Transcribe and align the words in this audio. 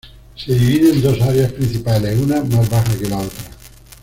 Se 0.35 0.55
divide 0.57 0.93
en 0.93 1.01
dos 1.03 1.21
áreas 1.21 1.51
principales, 1.51 2.17
una 2.19 2.43
más 2.43 2.67
baja 2.71 2.97
que 2.97 3.07
la 3.07 3.19
otra. 3.19 3.43